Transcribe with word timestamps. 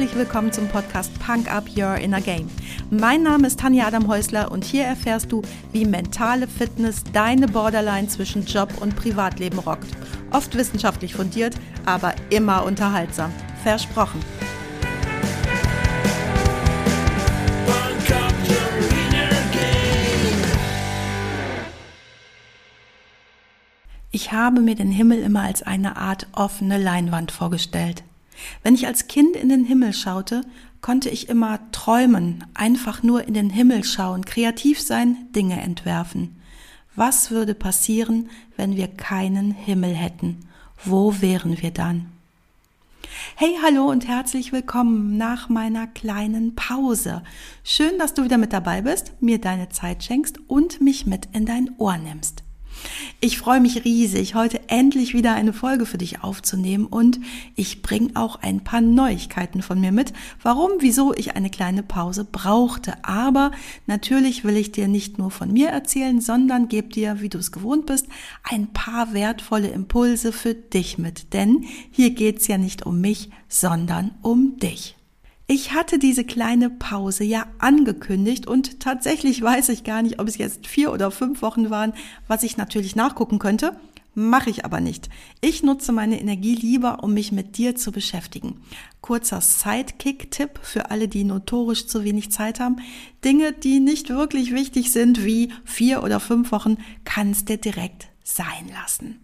herzlich 0.00 0.18
willkommen 0.18 0.50
zum 0.50 0.66
Podcast 0.66 1.12
Punk 1.18 1.52
Up 1.52 1.64
Your 1.76 1.96
Inner 1.96 2.22
Game. 2.22 2.48
Mein 2.88 3.22
Name 3.22 3.46
ist 3.46 3.60
Tanja 3.60 3.86
Adam 3.86 4.08
Häusler 4.08 4.50
und 4.50 4.64
hier 4.64 4.84
erfährst 4.84 5.30
du, 5.30 5.42
wie 5.72 5.84
mentale 5.84 6.48
Fitness 6.48 7.04
deine 7.12 7.46
Borderline 7.46 8.08
zwischen 8.08 8.46
Job 8.46 8.72
und 8.80 8.96
Privatleben 8.96 9.58
rockt. 9.58 9.88
Oft 10.30 10.56
wissenschaftlich 10.56 11.14
fundiert, 11.14 11.54
aber 11.84 12.14
immer 12.30 12.64
unterhaltsam. 12.64 13.30
Versprochen. 13.62 14.20
Ich 24.10 24.32
habe 24.32 24.62
mir 24.62 24.76
den 24.76 24.90
Himmel 24.90 25.18
immer 25.18 25.42
als 25.42 25.62
eine 25.62 25.98
Art 25.98 26.26
offene 26.32 26.78
Leinwand 26.78 27.32
vorgestellt. 27.32 28.02
Wenn 28.62 28.74
ich 28.74 28.86
als 28.86 29.08
Kind 29.08 29.36
in 29.36 29.48
den 29.48 29.64
Himmel 29.64 29.92
schaute, 29.92 30.42
konnte 30.80 31.10
ich 31.10 31.28
immer 31.28 31.58
träumen, 31.72 32.44
einfach 32.54 33.02
nur 33.02 33.26
in 33.26 33.34
den 33.34 33.50
Himmel 33.50 33.84
schauen, 33.84 34.24
kreativ 34.24 34.80
sein, 34.80 35.16
Dinge 35.34 35.60
entwerfen. 35.60 36.36
Was 36.96 37.30
würde 37.30 37.54
passieren, 37.54 38.28
wenn 38.56 38.76
wir 38.76 38.88
keinen 38.88 39.52
Himmel 39.52 39.94
hätten? 39.94 40.38
Wo 40.84 41.20
wären 41.20 41.60
wir 41.60 41.70
dann? 41.70 42.06
Hey, 43.36 43.56
hallo 43.62 43.86
und 43.86 44.06
herzlich 44.06 44.52
willkommen 44.52 45.16
nach 45.16 45.48
meiner 45.48 45.86
kleinen 45.86 46.54
Pause. 46.54 47.22
Schön, 47.64 47.98
dass 47.98 48.14
du 48.14 48.24
wieder 48.24 48.38
mit 48.38 48.52
dabei 48.52 48.82
bist, 48.82 49.12
mir 49.20 49.40
deine 49.40 49.68
Zeit 49.68 50.04
schenkst 50.04 50.38
und 50.48 50.80
mich 50.80 51.06
mit 51.06 51.28
in 51.32 51.46
dein 51.46 51.70
Ohr 51.78 51.96
nimmst. 51.96 52.44
Ich 53.20 53.38
freue 53.38 53.60
mich 53.60 53.84
riesig, 53.84 54.34
heute 54.34 54.68
endlich 54.68 55.12
wieder 55.12 55.34
eine 55.34 55.52
Folge 55.52 55.84
für 55.84 55.98
dich 55.98 56.22
aufzunehmen 56.22 56.86
und 56.86 57.20
ich 57.54 57.82
bringe 57.82 58.10
auch 58.14 58.36
ein 58.36 58.64
paar 58.64 58.80
Neuigkeiten 58.80 59.62
von 59.62 59.80
mir 59.80 59.92
mit, 59.92 60.12
warum, 60.42 60.70
wieso 60.78 61.12
ich 61.14 61.36
eine 61.36 61.50
kleine 61.50 61.82
Pause 61.82 62.24
brauchte. 62.24 62.94
Aber 63.04 63.50
natürlich 63.86 64.44
will 64.44 64.56
ich 64.56 64.72
dir 64.72 64.88
nicht 64.88 65.18
nur 65.18 65.30
von 65.30 65.52
mir 65.52 65.68
erzählen, 65.68 66.20
sondern 66.20 66.68
gebe 66.68 66.88
dir, 66.88 67.20
wie 67.20 67.28
du 67.28 67.38
es 67.38 67.52
gewohnt 67.52 67.86
bist, 67.86 68.06
ein 68.42 68.72
paar 68.72 69.12
wertvolle 69.12 69.68
Impulse 69.68 70.32
für 70.32 70.54
dich 70.54 70.96
mit. 70.96 71.32
Denn 71.32 71.64
hier 71.90 72.10
geht's 72.10 72.46
ja 72.46 72.58
nicht 72.58 72.86
um 72.86 73.00
mich, 73.00 73.30
sondern 73.48 74.12
um 74.22 74.56
dich. 74.58 74.96
Ich 75.52 75.72
hatte 75.72 75.98
diese 75.98 76.22
kleine 76.22 76.70
Pause 76.70 77.24
ja 77.24 77.44
angekündigt 77.58 78.46
und 78.46 78.78
tatsächlich 78.78 79.42
weiß 79.42 79.70
ich 79.70 79.82
gar 79.82 80.00
nicht, 80.00 80.20
ob 80.20 80.28
es 80.28 80.38
jetzt 80.38 80.68
vier 80.68 80.92
oder 80.92 81.10
fünf 81.10 81.42
Wochen 81.42 81.70
waren, 81.70 81.92
was 82.28 82.44
ich 82.44 82.56
natürlich 82.56 82.94
nachgucken 82.94 83.40
könnte. 83.40 83.76
Mache 84.14 84.48
ich 84.48 84.64
aber 84.64 84.80
nicht. 84.80 85.08
Ich 85.40 85.64
nutze 85.64 85.90
meine 85.90 86.20
Energie 86.20 86.54
lieber, 86.54 87.02
um 87.02 87.14
mich 87.14 87.32
mit 87.32 87.58
dir 87.58 87.74
zu 87.74 87.90
beschäftigen. 87.90 88.62
Kurzer 89.00 89.40
Sidekick-Tipp 89.40 90.60
für 90.62 90.92
alle, 90.92 91.08
die 91.08 91.24
notorisch 91.24 91.88
zu 91.88 92.04
wenig 92.04 92.30
Zeit 92.30 92.60
haben. 92.60 92.76
Dinge, 93.24 93.50
die 93.50 93.80
nicht 93.80 94.08
wirklich 94.08 94.54
wichtig 94.54 94.92
sind, 94.92 95.24
wie 95.24 95.52
vier 95.64 96.04
oder 96.04 96.20
fünf 96.20 96.52
Wochen, 96.52 96.76
kannst 97.02 97.48
du 97.48 97.58
direkt 97.58 98.06
sein 98.22 98.70
lassen. 98.72 99.18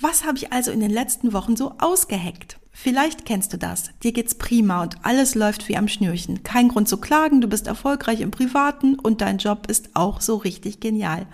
Was 0.00 0.24
habe 0.24 0.38
ich 0.38 0.52
also 0.52 0.70
in 0.70 0.78
den 0.78 0.92
letzten 0.92 1.32
Wochen 1.32 1.56
so 1.56 1.74
ausgeheckt? 1.78 2.60
Vielleicht 2.70 3.24
kennst 3.24 3.52
du 3.52 3.58
das. 3.58 3.90
Dir 4.04 4.12
geht's 4.12 4.36
prima 4.36 4.82
und 4.82 5.04
alles 5.04 5.34
läuft 5.34 5.68
wie 5.68 5.76
am 5.76 5.88
Schnürchen. 5.88 6.44
Kein 6.44 6.68
Grund 6.68 6.88
zu 6.88 6.98
klagen, 6.98 7.40
du 7.40 7.48
bist 7.48 7.66
erfolgreich 7.66 8.20
im 8.20 8.30
Privaten 8.30 8.94
und 8.94 9.20
dein 9.20 9.38
Job 9.38 9.68
ist 9.68 9.90
auch 9.94 10.20
so 10.20 10.36
richtig 10.36 10.78
genial. 10.78 11.26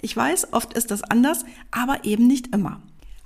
Ich 0.00 0.16
weiß, 0.16 0.54
oft 0.54 0.72
ist 0.72 0.90
das 0.90 1.02
anders, 1.02 1.44
aber 1.70 2.04
eben 2.04 2.26
nicht 2.26 2.54
immer. 2.54 2.80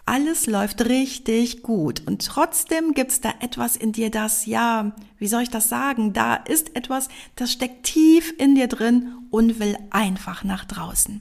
Alles 0.05 0.47
läuft 0.47 0.85
richtig 0.87 1.63
gut 1.63 2.03
und 2.05 2.27
trotzdem 2.27 2.93
gibt's 2.93 3.21
da 3.21 3.33
etwas 3.39 3.77
in 3.77 3.93
dir, 3.93 4.11
das, 4.11 4.47
ja, 4.47 4.97
wie 5.19 5.29
soll 5.29 5.43
ich 5.43 5.51
das 5.51 5.69
sagen, 5.69 6.13
da 6.13 6.35
ist 6.35 6.75
etwas, 6.75 7.09
das 7.37 7.53
steckt 7.53 7.85
tief 7.85 8.35
in 8.37 8.57
dir 8.57 8.67
drin 8.67 9.13
und 9.31 9.61
will 9.61 9.79
einfach 9.91 10.43
nach 10.43 10.65
draußen. 10.65 11.21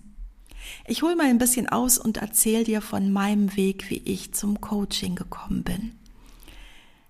Ich 0.91 1.03
hole 1.03 1.15
mal 1.15 1.27
ein 1.27 1.37
bisschen 1.37 1.69
aus 1.69 1.97
und 1.97 2.17
erzähle 2.17 2.65
dir 2.65 2.81
von 2.81 3.13
meinem 3.13 3.55
Weg, 3.55 3.89
wie 3.89 4.01
ich 4.03 4.33
zum 4.33 4.59
Coaching 4.59 5.15
gekommen 5.15 5.63
bin. 5.63 5.93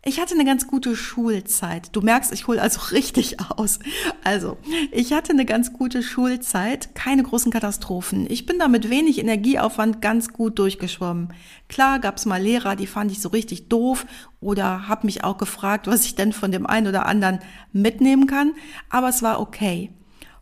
Ich 0.06 0.20
hatte 0.20 0.36
eine 0.36 0.46
ganz 0.46 0.68
gute 0.68 0.96
Schulzeit. 0.96 1.90
Du 1.92 2.02
merkst, 2.02 2.32
ich 2.32 2.46
hole 2.46 2.62
also 2.62 2.80
richtig 2.92 3.40
aus. 3.40 3.80
Also, 4.24 4.60
ich 4.92 5.14
hatte 5.14 5.32
eine 5.32 5.46
ganz 5.46 5.74
gute 5.74 6.04
Schulzeit, 6.04 6.94
keine 6.94 7.24
großen 7.24 7.52
Katastrophen. 7.52 8.28
Ich 8.30 8.46
bin 8.46 8.60
da 8.60 8.68
mit 8.68 8.92
wenig 8.92 9.18
Energieaufwand 9.18 10.00
ganz 10.00 10.32
gut 10.32 10.60
durchgeschwommen. 10.60 11.34
Klar 11.68 11.98
gab's 11.98 12.28
mal 12.28 12.40
Lehrer, 12.40 12.76
die 12.76 12.86
fand 12.86 13.12
ich 13.12 13.20
so 13.20 13.30
richtig 13.30 13.68
doof 13.68 14.06
oder 14.42 14.90
habe 14.90 15.08
mich 15.08 15.24
auch 15.24 15.40
gefragt, 15.40 15.88
was 15.88 16.06
ich 16.06 16.14
denn 16.14 16.34
von 16.34 16.52
dem 16.52 16.68
einen 16.68 16.86
oder 16.86 17.08
anderen 17.08 17.40
mitnehmen 17.74 18.28
kann, 18.28 18.54
aber 18.92 19.10
es 19.10 19.24
war 19.24 19.40
okay. 19.40 19.90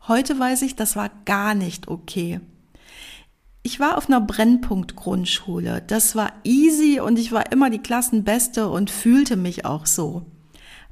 Heute 0.09 0.37
weiß 0.37 0.61
ich, 0.63 0.75
das 0.75 0.97
war 0.97 1.09
gar 1.23 1.55
nicht 1.55 1.87
okay. 1.87 2.41
Ich 3.71 3.79
war 3.79 3.99
auf 3.99 4.07
einer 4.07 4.19
Brennpunkt-Grundschule. 4.19 5.83
Das 5.85 6.15
war 6.15 6.33
easy 6.43 6.99
und 6.99 7.19
ich 7.19 7.31
war 7.31 7.51
immer 7.51 7.69
die 7.69 7.77
Klassenbeste 7.77 8.67
und 8.67 8.89
fühlte 8.89 9.35
mich 9.37 9.63
auch 9.63 9.85
so. 9.85 10.25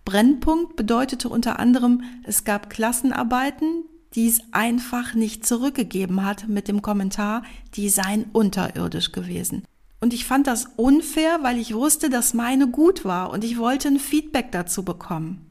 Brennpunkt 0.06 0.76
bedeutete 0.76 1.28
unter 1.28 1.58
anderem, 1.58 2.04
es 2.24 2.44
gab 2.44 2.70
Klassenarbeiten, 2.70 3.86
die 4.14 4.28
es 4.28 4.42
einfach 4.52 5.16
nicht 5.16 5.44
zurückgegeben 5.44 6.24
hat 6.24 6.48
mit 6.50 6.68
dem 6.68 6.84
Kommentar, 6.84 7.42
die 7.74 7.90
seien 7.90 8.26
unterirdisch 8.32 9.12
gewesen. 9.12 9.64
Und 10.00 10.14
ich 10.14 10.26
fand 10.26 10.46
das 10.46 10.68
unfair, 10.76 11.40
weil 11.42 11.58
ich 11.58 11.74
wusste, 11.74 12.12
dass 12.12 12.36
meine 12.36 12.68
gut 12.68 13.06
war 13.06 13.32
und 13.32 13.44
ich 13.44 13.58
wollte 13.58 13.88
ein 13.88 14.00
Feedback 14.00 14.52
dazu 14.52 14.86
bekommen. 14.86 15.47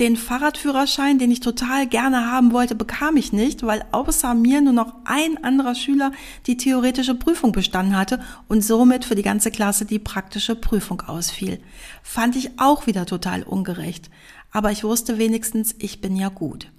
Den 0.00 0.16
Fahrradführerschein, 0.16 1.20
den 1.20 1.30
ich 1.30 1.38
total 1.38 1.86
gerne 1.86 2.30
haben 2.30 2.52
wollte, 2.52 2.74
bekam 2.74 3.16
ich 3.16 3.32
nicht, 3.32 3.62
weil 3.62 3.84
außer 3.92 4.34
mir 4.34 4.60
nur 4.60 4.72
noch 4.72 4.92
ein 5.04 5.42
anderer 5.44 5.76
Schüler 5.76 6.10
die 6.46 6.56
theoretische 6.56 7.14
Prüfung 7.14 7.52
bestanden 7.52 7.96
hatte 7.96 8.20
und 8.48 8.62
somit 8.62 9.04
für 9.04 9.14
die 9.14 9.22
ganze 9.22 9.52
Klasse 9.52 9.84
die 9.84 10.00
praktische 10.00 10.56
Prüfung 10.56 11.02
ausfiel. 11.02 11.60
Fand 12.02 12.34
ich 12.34 12.58
auch 12.58 12.88
wieder 12.88 13.06
total 13.06 13.44
ungerecht. 13.44 14.10
Aber 14.50 14.72
ich 14.72 14.82
wusste 14.82 15.18
wenigstens, 15.18 15.76
ich 15.78 16.00
bin 16.00 16.16
ja 16.16 16.28
gut. 16.28 16.72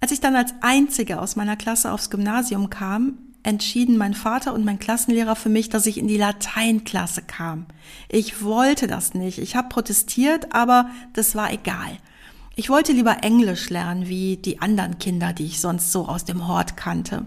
Als 0.00 0.12
ich 0.12 0.20
dann 0.20 0.36
als 0.36 0.54
Einzige 0.60 1.20
aus 1.20 1.36
meiner 1.36 1.56
Klasse 1.56 1.92
aufs 1.92 2.10
Gymnasium 2.10 2.70
kam, 2.70 3.18
entschieden 3.46 3.96
mein 3.96 4.14
Vater 4.14 4.52
und 4.52 4.64
mein 4.64 4.78
Klassenlehrer 4.78 5.36
für 5.36 5.48
mich, 5.48 5.68
dass 5.68 5.86
ich 5.86 5.98
in 5.98 6.08
die 6.08 6.16
Lateinklasse 6.16 7.22
kam. 7.22 7.66
Ich 8.08 8.42
wollte 8.42 8.86
das 8.86 9.14
nicht. 9.14 9.38
Ich 9.38 9.56
habe 9.56 9.68
protestiert, 9.68 10.52
aber 10.52 10.90
das 11.12 11.34
war 11.34 11.52
egal. 11.52 11.98
Ich 12.56 12.70
wollte 12.70 12.92
lieber 12.92 13.22
Englisch 13.22 13.70
lernen, 13.70 14.08
wie 14.08 14.36
die 14.36 14.60
anderen 14.60 14.98
Kinder, 14.98 15.32
die 15.32 15.44
ich 15.44 15.60
sonst 15.60 15.92
so 15.92 16.08
aus 16.08 16.24
dem 16.24 16.48
Hort 16.48 16.76
kannte. 16.76 17.26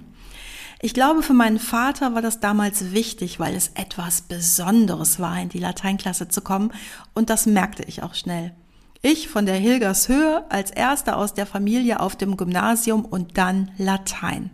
Ich 0.81 0.94
glaube, 0.94 1.24
für 1.24 1.34
meinen 1.34 1.59
Vater 1.59 2.16
war 2.16 2.22
das 2.22 2.40
damals 2.40 2.94
wichtig, 2.94 3.40
weil 3.40 3.53
es 3.53 3.72
etwas 3.75 4.22
Besonderes 4.22 5.19
war, 5.19 5.41
in 5.41 5.50
die 5.50 5.59
Lateinklasse 5.59 6.30
zu 6.30 6.41
kommen, 6.41 6.72
und 7.13 7.30
das 7.30 7.46
merkte 7.46 7.84
ich 7.84 8.01
auch 8.01 8.16
schnell. 8.16 8.53
Ich 9.01 9.30
von 9.30 9.46
der 9.46 9.56
Hilgers 9.56 10.09
Höhe 10.09 10.46
als 10.50 10.72
erster 10.72 11.18
aus 11.18 11.34
der 11.34 11.46
Familie 11.46 12.00
auf 12.00 12.16
dem 12.16 12.38
Gymnasium 12.38 13.06
und 13.06 13.38
dann 13.38 13.72
Latein 13.78 14.51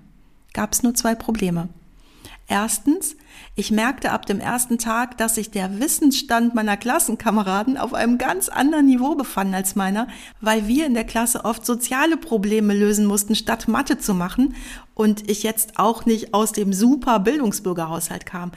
gab 0.56 0.74
es 0.74 0.82
nur 0.82 0.96
zwei 0.96 1.14
Probleme. 1.14 1.70
Erstens, 2.48 3.16
ich 3.56 3.72
merkte 3.72 4.12
ab 4.12 4.26
dem 4.26 4.40
ersten 4.40 4.78
Tag, 4.78 5.18
dass 5.18 5.36
sich 5.36 5.50
der 5.50 5.80
Wissensstand 5.80 6.54
meiner 6.54 6.78
Klassenkameraden 6.78 7.78
auf 7.78 7.94
einem 7.94 8.18
ganz 8.18 8.50
anderen 8.50 8.86
Niveau 8.86 9.16
befand 9.16 9.54
als 9.56 9.76
meiner, 9.76 10.08
weil 10.42 10.68
wir 10.68 10.86
in 10.86 10.94
der 10.94 11.06
Klasse 11.06 11.44
oft 11.44 11.66
soziale 11.66 12.18
Probleme 12.18 12.74
lösen 12.74 13.06
mussten, 13.06 13.36
statt 13.36 13.68
Mathe 13.68 13.98
zu 13.98 14.14
machen 14.14 14.56
und 14.94 15.30
ich 15.30 15.42
jetzt 15.42 15.80
auch 15.80 16.06
nicht 16.06 16.34
aus 16.34 16.52
dem 16.52 16.72
super 16.72 17.20
Bildungsbürgerhaushalt 17.20 18.26
kam. 18.26 18.52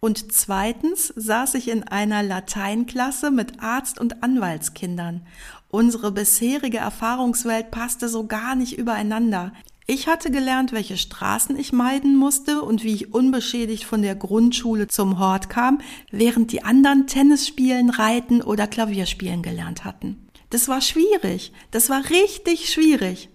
Und 0.00 0.32
zweitens 0.32 1.12
saß 1.16 1.54
ich 1.54 1.68
in 1.68 1.84
einer 1.84 2.22
Lateinklasse 2.22 3.30
mit 3.30 3.62
Arzt- 3.62 4.00
und 4.00 4.22
Anwaltskindern. 4.22 5.24
Unsere 5.68 6.12
bisherige 6.12 6.78
Erfahrungswelt 6.78 7.70
passte 7.70 8.08
so 8.08 8.26
gar 8.26 8.56
nicht 8.56 8.76
übereinander. 8.76 9.52
Ich 9.86 10.06
hatte 10.06 10.30
gelernt, 10.30 10.72
welche 10.72 10.96
Straßen 10.96 11.58
ich 11.58 11.72
meiden 11.72 12.16
musste 12.16 12.62
und 12.62 12.84
wie 12.84 12.94
ich 12.94 13.12
unbeschädigt 13.12 13.84
von 13.84 14.02
der 14.02 14.14
Grundschule 14.14 14.86
zum 14.86 15.18
Hort 15.18 15.50
kam, 15.50 15.80
während 16.10 16.52
die 16.52 16.62
anderen 16.62 17.08
Tennis 17.08 17.48
spielen, 17.48 17.90
Reiten 17.90 18.42
oder 18.42 18.68
Klavierspielen 18.68 19.42
gelernt 19.42 19.84
hatten. 19.84 20.28
Das 20.50 20.68
war 20.68 20.80
schwierig. 20.80 21.52
Das 21.72 21.90
war 21.90 22.10
richtig 22.10 22.70
schwierig. 22.70 23.28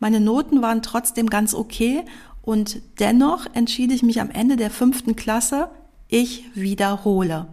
Meine 0.00 0.20
Noten 0.20 0.60
waren 0.60 0.82
trotzdem 0.82 1.30
ganz 1.30 1.54
okay 1.54 2.02
und 2.40 2.82
dennoch 2.98 3.46
entschied 3.54 3.92
ich 3.92 4.02
mich 4.02 4.20
am 4.20 4.30
Ende 4.30 4.56
der 4.56 4.70
fünften 4.70 5.14
Klasse, 5.14 5.70
ich 6.08 6.44
wiederhole. 6.54 7.46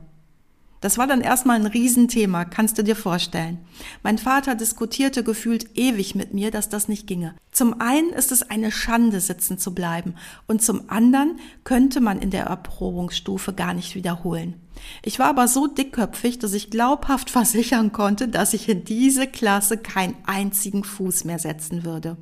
Das 0.82 0.98
war 0.98 1.08
dann 1.08 1.22
erstmal 1.22 1.58
ein 1.58 1.66
Riesenthema, 1.66 2.46
kannst 2.46 2.78
du 2.78 2.84
dir 2.84 2.96
vorstellen. 2.96 3.60
Mein 4.02 4.18
Vater 4.18 4.56
diskutierte 4.56 5.24
gefühlt 5.24 5.78
ewig 5.78 6.16
mit 6.16 6.34
mir, 6.34 6.52
dass 6.52 6.70
das 6.70 6.88
nicht 6.88 7.06
ginge. 7.06 7.36
Zum 7.52 7.82
einen 7.82 8.12
ist 8.12 8.32
es 8.32 8.50
eine 8.50 8.72
Schande, 8.72 9.20
sitzen 9.20 9.58
zu 9.58 9.74
bleiben, 9.74 10.16
und 10.48 10.62
zum 10.62 10.90
anderen 10.90 11.40
könnte 11.64 12.00
man 12.00 12.22
in 12.22 12.30
der 12.30 12.46
Erprobungsstufe 12.46 13.54
gar 13.54 13.74
nicht 13.74 13.96
wiederholen. 13.96 14.56
Ich 15.04 15.20
war 15.20 15.28
aber 15.28 15.48
so 15.50 15.68
dickköpfig, 15.68 16.40
dass 16.40 16.54
ich 16.54 16.70
glaubhaft 16.70 17.30
versichern 17.30 17.92
konnte, 17.92 18.30
dass 18.30 18.54
ich 18.54 18.70
in 18.70 18.86
diese 18.86 19.28
Klasse 19.28 19.78
keinen 19.78 20.16
einzigen 20.26 20.84
Fuß 20.84 21.26
mehr 21.26 21.40
setzen 21.40 21.84
würde. 21.84 22.16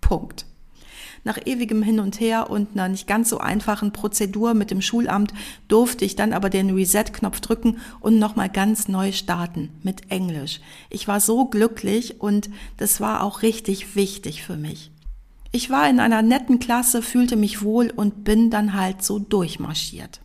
Punkt. 0.00 0.46
Nach 1.24 1.38
ewigem 1.44 1.82
Hin 1.82 2.00
und 2.00 2.20
Her 2.20 2.50
und 2.50 2.72
einer 2.74 2.88
nicht 2.88 3.06
ganz 3.06 3.30
so 3.30 3.38
einfachen 3.38 3.92
Prozedur 3.92 4.52
mit 4.52 4.70
dem 4.70 4.82
Schulamt 4.82 5.32
durfte 5.68 6.04
ich 6.04 6.16
dann 6.16 6.34
aber 6.34 6.50
den 6.50 6.70
Reset-Knopf 6.70 7.40
drücken 7.40 7.78
und 8.00 8.18
nochmal 8.18 8.50
ganz 8.50 8.88
neu 8.88 9.10
starten 9.12 9.70
mit 9.82 10.10
Englisch. 10.10 10.60
Ich 10.90 11.08
war 11.08 11.20
so 11.20 11.46
glücklich 11.46 12.20
und 12.20 12.50
das 12.76 13.00
war 13.00 13.22
auch 13.22 13.42
richtig 13.42 13.96
wichtig 13.96 14.42
für 14.42 14.56
mich. 14.56 14.90
Ich 15.50 15.70
war 15.70 15.88
in 15.88 16.00
einer 16.00 16.20
netten 16.20 16.58
Klasse, 16.58 17.00
fühlte 17.00 17.36
mich 17.36 17.62
wohl 17.62 17.90
und 17.90 18.24
bin 18.24 18.50
dann 18.50 18.74
halt 18.74 19.02
so 19.02 19.18
durchmarschiert. 19.18 20.20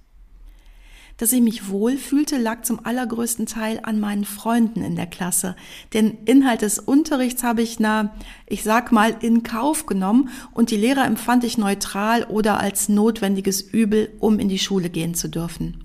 Dass 1.19 1.33
ich 1.33 1.41
mich 1.41 1.67
wohlfühlte, 1.67 2.37
lag 2.37 2.63
zum 2.63 2.85
allergrößten 2.85 3.45
Teil 3.45 3.81
an 3.83 3.99
meinen 3.99 4.23
Freunden 4.23 4.81
in 4.81 4.95
der 4.95 5.05
Klasse. 5.05 5.57
Den 5.93 6.17
Inhalt 6.23 6.61
des 6.61 6.79
Unterrichts 6.79 7.43
habe 7.43 7.61
ich, 7.61 7.77
na, 7.77 8.15
ich 8.47 8.63
sag 8.63 8.93
mal, 8.93 9.13
in 9.19 9.43
Kauf 9.43 9.85
genommen 9.85 10.29
und 10.53 10.71
die 10.71 10.77
Lehrer 10.77 11.05
empfand 11.05 11.43
ich 11.43 11.57
neutral 11.57 12.23
oder 12.23 12.61
als 12.61 12.87
notwendiges 12.87 13.61
Übel, 13.61 14.13
um 14.19 14.39
in 14.39 14.47
die 14.47 14.59
Schule 14.59 14.89
gehen 14.89 15.13
zu 15.13 15.27
dürfen. 15.27 15.83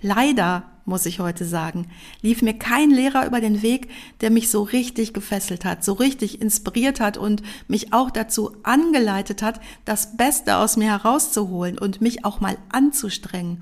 Leider, 0.00 0.70
muss 0.84 1.06
ich 1.06 1.18
heute 1.18 1.44
sagen, 1.44 1.88
lief 2.22 2.40
mir 2.40 2.54
kein 2.54 2.90
Lehrer 2.90 3.26
über 3.26 3.40
den 3.40 3.62
Weg, 3.62 3.88
der 4.20 4.30
mich 4.30 4.48
so 4.48 4.62
richtig 4.62 5.12
gefesselt 5.12 5.64
hat, 5.64 5.82
so 5.82 5.94
richtig 5.94 6.40
inspiriert 6.40 7.00
hat 7.00 7.16
und 7.16 7.42
mich 7.66 7.92
auch 7.92 8.12
dazu 8.12 8.52
angeleitet 8.62 9.42
hat, 9.42 9.60
das 9.84 10.16
Beste 10.16 10.56
aus 10.56 10.76
mir 10.76 10.86
herauszuholen 10.86 11.78
und 11.78 12.00
mich 12.00 12.24
auch 12.24 12.38
mal 12.38 12.56
anzustrengen. 12.68 13.60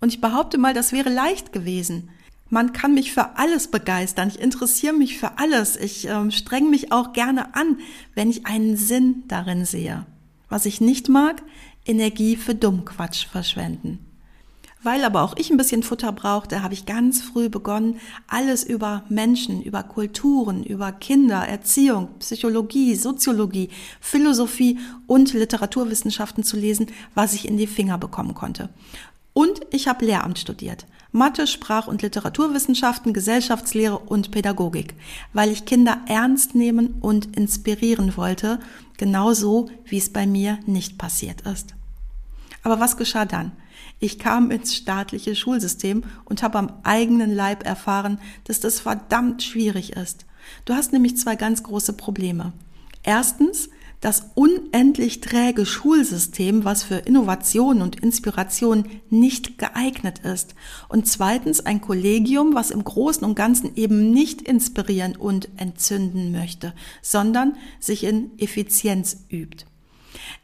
Und 0.00 0.12
ich 0.12 0.20
behaupte 0.20 0.58
mal, 0.58 0.74
das 0.74 0.92
wäre 0.92 1.10
leicht 1.10 1.52
gewesen. 1.52 2.10
Man 2.50 2.72
kann 2.72 2.94
mich 2.94 3.12
für 3.12 3.36
alles 3.36 3.68
begeistern. 3.68 4.28
Ich 4.28 4.40
interessiere 4.40 4.94
mich 4.94 5.18
für 5.18 5.38
alles. 5.38 5.76
Ich 5.76 6.06
ähm, 6.06 6.30
streng 6.30 6.70
mich 6.70 6.92
auch 6.92 7.12
gerne 7.12 7.54
an, 7.54 7.78
wenn 8.14 8.30
ich 8.30 8.46
einen 8.46 8.76
Sinn 8.76 9.24
darin 9.28 9.64
sehe. 9.64 10.06
Was 10.48 10.64
ich 10.64 10.80
nicht 10.80 11.08
mag, 11.08 11.42
Energie 11.84 12.36
für 12.36 12.54
Dummquatsch 12.54 13.26
verschwenden. 13.26 13.98
Weil 14.82 15.04
aber 15.04 15.22
auch 15.22 15.34
ich 15.36 15.50
ein 15.50 15.56
bisschen 15.56 15.82
Futter 15.82 16.12
brauchte, 16.12 16.62
habe 16.62 16.72
ich 16.72 16.86
ganz 16.86 17.20
früh 17.20 17.48
begonnen, 17.48 17.96
alles 18.28 18.62
über 18.62 19.04
Menschen, 19.08 19.60
über 19.60 19.82
Kulturen, 19.82 20.62
über 20.62 20.92
Kinder, 20.92 21.46
Erziehung, 21.46 22.10
Psychologie, 22.20 22.94
Soziologie, 22.94 23.70
Philosophie 24.00 24.78
und 25.08 25.32
Literaturwissenschaften 25.32 26.44
zu 26.44 26.56
lesen, 26.56 26.86
was 27.14 27.34
ich 27.34 27.48
in 27.48 27.56
die 27.56 27.66
Finger 27.66 27.98
bekommen 27.98 28.34
konnte. 28.34 28.68
Und 29.38 29.60
ich 29.70 29.86
habe 29.86 30.04
Lehramt 30.04 30.40
studiert. 30.40 30.84
Mathe, 31.12 31.46
Sprach- 31.46 31.86
und 31.86 32.02
Literaturwissenschaften, 32.02 33.12
Gesellschaftslehre 33.12 33.96
und 33.96 34.32
Pädagogik, 34.32 34.96
weil 35.32 35.52
ich 35.52 35.64
Kinder 35.64 36.00
ernst 36.08 36.56
nehmen 36.56 36.96
und 37.00 37.36
inspirieren 37.36 38.16
wollte, 38.16 38.58
genauso 38.96 39.70
wie 39.84 39.98
es 39.98 40.12
bei 40.12 40.26
mir 40.26 40.58
nicht 40.66 40.98
passiert 40.98 41.42
ist. 41.42 41.76
Aber 42.64 42.80
was 42.80 42.96
geschah 42.96 43.26
dann? 43.26 43.52
Ich 44.00 44.18
kam 44.18 44.50
ins 44.50 44.74
staatliche 44.74 45.36
Schulsystem 45.36 46.02
und 46.24 46.42
habe 46.42 46.58
am 46.58 46.72
eigenen 46.82 47.32
Leib 47.32 47.64
erfahren, 47.64 48.18
dass 48.42 48.58
das 48.58 48.80
verdammt 48.80 49.44
schwierig 49.44 49.92
ist. 49.92 50.26
Du 50.64 50.74
hast 50.74 50.92
nämlich 50.92 51.16
zwei 51.16 51.36
ganz 51.36 51.62
große 51.62 51.92
Probleme. 51.92 52.52
Erstens, 53.04 53.68
das 54.00 54.30
unendlich 54.34 55.20
träge 55.20 55.66
Schulsystem, 55.66 56.64
was 56.64 56.84
für 56.84 56.96
Innovation 56.96 57.82
und 57.82 58.00
Inspiration 58.00 58.86
nicht 59.10 59.58
geeignet 59.58 60.20
ist. 60.20 60.54
Und 60.88 61.08
zweitens 61.08 61.60
ein 61.60 61.80
Kollegium, 61.80 62.54
was 62.54 62.70
im 62.70 62.84
Großen 62.84 63.24
und 63.24 63.34
Ganzen 63.34 63.74
eben 63.76 64.10
nicht 64.12 64.42
inspirieren 64.42 65.16
und 65.16 65.48
entzünden 65.56 66.30
möchte, 66.30 66.74
sondern 67.02 67.56
sich 67.80 68.04
in 68.04 68.38
Effizienz 68.38 69.24
übt. 69.30 69.64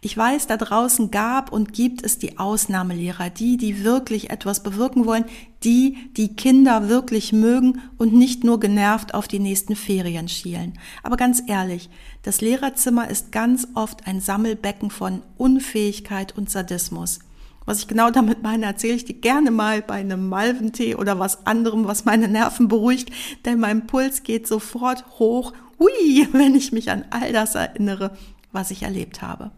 Ich 0.00 0.16
weiß, 0.16 0.46
da 0.46 0.56
draußen 0.56 1.10
gab 1.10 1.52
und 1.52 1.72
gibt 1.72 2.02
es 2.02 2.18
die 2.18 2.38
Ausnahmelehrer, 2.38 3.30
die, 3.30 3.56
die 3.56 3.84
wirklich 3.84 4.30
etwas 4.30 4.62
bewirken 4.62 5.06
wollen, 5.06 5.24
die, 5.62 5.96
die 6.16 6.36
Kinder 6.36 6.88
wirklich 6.88 7.32
mögen 7.32 7.80
und 7.96 8.12
nicht 8.12 8.44
nur 8.44 8.60
genervt 8.60 9.14
auf 9.14 9.28
die 9.28 9.38
nächsten 9.38 9.76
Ferien 9.76 10.28
schielen. 10.28 10.78
Aber 11.02 11.16
ganz 11.16 11.42
ehrlich, 11.46 11.88
das 12.22 12.40
Lehrerzimmer 12.40 13.08
ist 13.08 13.32
ganz 13.32 13.68
oft 13.74 14.06
ein 14.06 14.20
Sammelbecken 14.20 14.90
von 14.90 15.22
Unfähigkeit 15.36 16.36
und 16.36 16.50
Sadismus. 16.50 17.20
Was 17.66 17.78
ich 17.78 17.88
genau 17.88 18.10
damit 18.10 18.42
meine, 18.42 18.66
erzähle 18.66 18.94
ich 18.94 19.06
dir 19.06 19.14
gerne 19.14 19.50
mal 19.50 19.80
bei 19.80 19.94
einem 19.94 20.28
Malventee 20.28 20.96
oder 20.96 21.18
was 21.18 21.46
anderem, 21.46 21.86
was 21.86 22.04
meine 22.04 22.28
Nerven 22.28 22.68
beruhigt, 22.68 23.10
denn 23.44 23.58
mein 23.58 23.86
Puls 23.86 24.22
geht 24.22 24.46
sofort 24.46 25.04
hoch, 25.18 25.52
hui, 25.78 26.28
wenn 26.32 26.54
ich 26.54 26.72
mich 26.72 26.90
an 26.90 27.04
all 27.10 27.32
das 27.32 27.54
erinnere, 27.54 28.16
was 28.52 28.70
ich 28.70 28.82
erlebt 28.82 29.22
habe. 29.22 29.50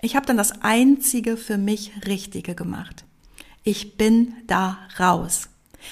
Ich 0.00 0.14
habe 0.14 0.26
dann 0.26 0.36
das 0.36 0.62
Einzige 0.62 1.36
für 1.36 1.58
mich 1.58 1.92
Richtige 2.06 2.54
gemacht. 2.54 3.04
Ich 3.64 3.96
bin 3.96 4.34
da 4.46 4.78
raus. 4.98 5.48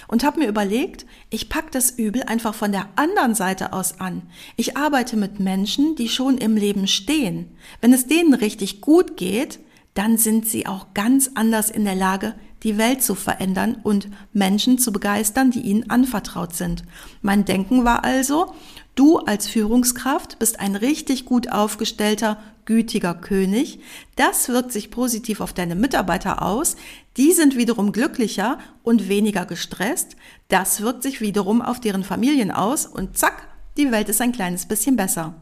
Und 0.09 0.25
habe 0.25 0.41
mir 0.41 0.49
überlegt, 0.49 1.07
ich 1.31 1.49
pack 1.49 1.71
das 1.73 1.91
Übel 1.91 2.23
einfach 2.25 2.55
von 2.55 2.73
der 2.73 2.89
anderen 2.97 3.35
Seite 3.35 3.73
aus 3.73 4.01
an. 4.01 4.23
Ich 4.57 4.77
arbeite 4.77 5.17
mit 5.17 5.41
Menschen, 5.41 5.95
die 5.97 6.09
schon 6.09 6.39
im 6.39 6.57
Leben 6.57 6.87
stehen. 6.87 7.51
Wenn 7.81 7.93
es 7.93 8.07
denen 8.07 8.35
richtig 8.35 8.81
gut 8.81 9.17
geht, 9.17 9.61
dann 9.95 10.19
sind 10.19 10.47
sie 10.47 10.67
auch 10.67 10.93
ganz 10.95 11.31
anders 11.35 11.71
in 11.71 11.85
der 11.85 11.95
Lage, 11.95 12.35
die 12.63 12.79
Welt 12.79 13.03
zu 13.03 13.15
verändern 13.15 13.77
und 13.83 14.09
Menschen 14.33 14.79
zu 14.79 14.93
begeistern, 14.93 15.51
die 15.51 15.61
ihnen 15.61 15.89
anvertraut 15.91 16.55
sind. 16.55 16.85
Mein 17.23 17.45
Denken 17.45 17.85
war 17.85 18.05
also, 18.05 18.55
du 18.97 19.19
als 19.19 19.47
Führungskraft 19.47 20.41
bist 20.41 20.59
ein 20.59 20.75
richtig 20.75 21.25
gut 21.25 21.53
aufgestellter, 21.53 22.39
gütiger 22.65 23.15
König. 23.15 23.79
Das 24.17 24.49
wirkt 24.49 24.73
sich 24.73 24.91
positiv 24.91 25.41
auf 25.41 25.53
deine 25.53 25.77
Mitarbeiter 25.77 26.43
aus. 26.43 26.77
Die 27.17 27.33
sind 27.33 27.57
wiederum 27.57 27.93
glücklicher 27.93 28.59
und 28.83 29.09
weniger 29.09 29.47
gestresst. 29.47 30.17
Das 30.49 30.81
wirkt 30.81 31.05
sich 31.05 31.21
wiederum 31.21 31.63
auf 31.63 31.79
deren 31.79 32.03
Familien 32.03 32.51
aus 32.51 32.87
und 32.87 33.17
zack, 33.17 33.47
die 33.77 33.93
Welt 33.93 34.09
ist 34.09 34.21
ein 34.21 34.33
kleines 34.33 34.67
bisschen 34.67 34.97
besser. 34.97 35.35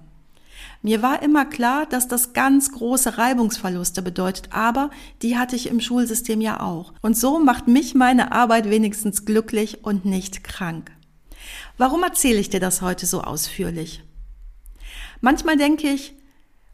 Mir 0.83 1.01
war 1.01 1.23
immer 1.23 1.47
klar, 1.47 1.87
dass 1.87 2.09
das 2.09 2.35
ganz 2.35 2.71
große 2.73 3.17
Reibungsverluste 3.17 4.03
bedeutet, 4.03 4.49
aber 4.51 4.91
die 5.23 5.39
hatte 5.39 5.57
ich 5.57 5.69
im 5.69 5.81
Schulsystem 5.81 6.43
ja 6.43 6.61
auch. 6.61 6.93
Und 7.01 7.17
so 7.17 7.39
macht 7.39 7.69
mich 7.69 7.95
meine 7.95 8.33
Arbeit 8.33 8.69
wenigstens 8.69 9.25
glücklich 9.25 9.83
und 9.83 10.05
nicht 10.05 10.45
krank. 10.45 10.94
Warum 11.79 12.03
erzähle 12.03 12.39
ich 12.39 12.51
dir 12.51 12.61
das 12.61 12.83
heute 12.83 13.07
so 13.07 13.23
ausführlich? 13.23 14.03
Manchmal 15.21 15.57
denke 15.57 15.89
ich, 15.89 16.15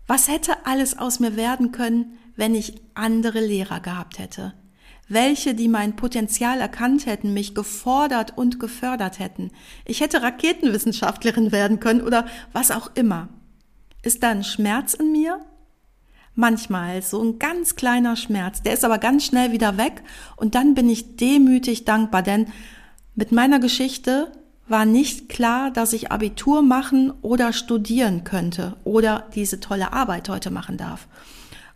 was 0.07 0.29
hätte 0.29 0.67
alles 0.67 0.99
aus 0.99 1.21
mir 1.21 1.37
werden 1.37 1.71
können, 1.71 2.19
wenn 2.37 2.55
ich 2.55 2.75
andere 2.95 3.41
Lehrer 3.41 3.81
gehabt 3.81 4.19
hätte? 4.19 4.55
Welche, 5.09 5.55
die 5.55 5.69
mein 5.69 5.97
Potenzial 5.97 6.61
erkannt 6.61 7.07
hätten, 7.07 7.33
mich 7.33 7.55
gefordert 7.55 8.37
und 8.37 8.61
gefördert 8.61 9.19
hätten. 9.19 9.50
Ich 9.85 10.00
hätte 10.00 10.23
Raketenwissenschaftlerin 10.23 11.53
werden 11.53 11.81
können 11.81 12.00
oder 12.00 12.27
was 12.53 12.71
auch 12.71 12.91
immer. 12.95 13.29
Ist 14.03 14.23
da 14.23 14.31
ein 14.31 14.45
Schmerz 14.45 14.95
in 14.95 15.12
mir? 15.12 15.41
Manchmal 16.35 17.03
so 17.03 17.23
ein 17.23 17.39
ganz 17.39 17.77
kleiner 17.77 18.17
Schmerz, 18.17 18.62
der 18.62 18.73
ist 18.73 18.85
aber 18.85 18.99
ganz 18.99 19.27
schnell 19.27 19.53
wieder 19.53 19.77
weg 19.77 20.03
und 20.37 20.55
dann 20.55 20.75
bin 20.75 20.89
ich 20.89 21.17
demütig 21.17 21.85
dankbar, 21.85 22.23
denn 22.23 22.47
mit 23.15 23.33
meiner 23.33 23.59
Geschichte 23.59 24.33
war 24.71 24.85
nicht 24.85 25.29
klar, 25.29 25.71
dass 25.71 25.93
ich 25.93 26.12
Abitur 26.12 26.62
machen 26.62 27.12
oder 27.23 27.53
studieren 27.53 28.25
könnte 28.25 28.77
oder 28.85 29.29
diese 29.35 29.61
tolle 29.61 29.93
Arbeit 29.93 30.29
heute 30.29 30.50
machen 30.50 30.77
darf. 30.77 31.09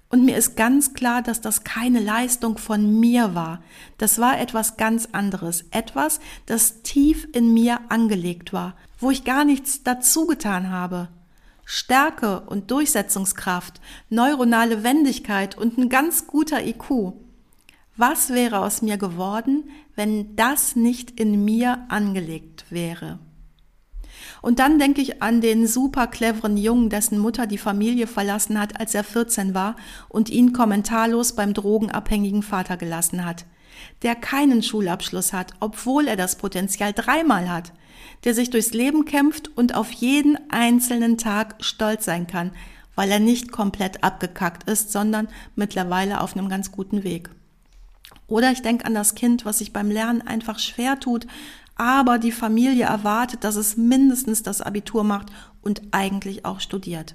Und 0.08 0.24
mir 0.24 0.36
ist 0.36 0.56
ganz 0.56 0.94
klar, 0.94 1.22
dass 1.22 1.40
das 1.40 1.64
keine 1.64 1.98
Leistung 1.98 2.56
von 2.56 3.00
mir 3.00 3.34
war. 3.34 3.60
Das 3.98 4.20
war 4.20 4.38
etwas 4.38 4.76
ganz 4.76 5.08
anderes. 5.10 5.64
Etwas, 5.72 6.20
das 6.46 6.82
tief 6.82 7.26
in 7.32 7.52
mir 7.52 7.80
angelegt 7.88 8.52
war, 8.52 8.76
wo 9.00 9.10
ich 9.10 9.24
gar 9.24 9.44
nichts 9.44 9.82
dazu 9.82 10.26
getan 10.26 10.70
habe. 10.70 11.08
Stärke 11.64 12.42
und 12.42 12.70
Durchsetzungskraft, 12.70 13.80
neuronale 14.08 14.84
Wendigkeit 14.84 15.58
und 15.58 15.78
ein 15.78 15.88
ganz 15.88 16.28
guter 16.28 16.64
IQ. 16.64 17.14
Was 17.96 18.30
wäre 18.30 18.60
aus 18.60 18.82
mir 18.82 18.98
geworden, 18.98 19.64
wenn 19.94 20.36
das 20.36 20.76
nicht 20.76 21.18
in 21.20 21.44
mir 21.44 21.86
angelegt 21.88 22.66
wäre? 22.70 23.18
Und 24.42 24.58
dann 24.58 24.78
denke 24.78 25.00
ich 25.00 25.22
an 25.22 25.40
den 25.40 25.66
super 25.66 26.06
cleveren 26.06 26.56
Jungen, 26.56 26.90
dessen 26.90 27.18
Mutter 27.18 27.46
die 27.46 27.58
Familie 27.58 28.06
verlassen 28.06 28.60
hat, 28.60 28.78
als 28.80 28.94
er 28.94 29.04
14 29.04 29.54
war 29.54 29.76
und 30.08 30.30
ihn 30.30 30.52
kommentarlos 30.52 31.34
beim 31.34 31.54
drogenabhängigen 31.54 32.42
Vater 32.42 32.76
gelassen 32.76 33.24
hat. 33.24 33.46
der 34.02 34.14
keinen 34.14 34.62
Schulabschluss 34.62 35.32
hat, 35.32 35.52
obwohl 35.60 36.06
er 36.06 36.16
das 36.16 36.36
Potenzial 36.36 36.92
dreimal 36.92 37.50
hat, 37.50 37.72
der 38.24 38.34
sich 38.34 38.50
durchs 38.50 38.72
Leben 38.72 39.04
kämpft 39.04 39.50
und 39.56 39.74
auf 39.74 39.90
jeden 39.90 40.38
einzelnen 40.50 41.18
Tag 41.18 41.56
stolz 41.60 42.04
sein 42.04 42.26
kann, 42.26 42.52
weil 42.94 43.10
er 43.10 43.20
nicht 43.20 43.50
komplett 43.50 44.04
abgekackt 44.04 44.68
ist, 44.70 44.92
sondern 44.92 45.28
mittlerweile 45.56 46.20
auf 46.20 46.36
einem 46.36 46.48
ganz 46.48 46.70
guten 46.70 47.02
Weg. 47.04 47.30
Oder 48.26 48.52
ich 48.52 48.62
denke 48.62 48.86
an 48.86 48.94
das 48.94 49.14
Kind, 49.14 49.44
was 49.44 49.58
sich 49.58 49.72
beim 49.72 49.90
Lernen 49.90 50.22
einfach 50.22 50.58
schwer 50.58 50.98
tut, 50.98 51.26
aber 51.76 52.18
die 52.18 52.32
Familie 52.32 52.84
erwartet, 52.84 53.44
dass 53.44 53.56
es 53.56 53.76
mindestens 53.76 54.42
das 54.42 54.60
Abitur 54.60 55.04
macht 55.04 55.28
und 55.62 55.82
eigentlich 55.90 56.44
auch 56.44 56.60
studiert. 56.60 57.14